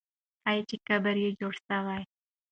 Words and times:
ښایي 0.41 0.61
چې 0.69 0.75
قبر 0.87 1.15
یې 1.23 1.29
جوړ 1.39 1.53
سي. 1.65 1.99